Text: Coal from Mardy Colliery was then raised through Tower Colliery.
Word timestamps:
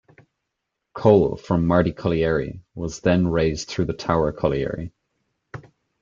Coal 0.95 1.35
from 1.35 1.67
Mardy 1.67 1.91
Colliery 1.95 2.63
was 2.73 3.01
then 3.01 3.27
raised 3.27 3.67
through 3.69 3.85
Tower 3.85 4.31
Colliery. 4.31 4.93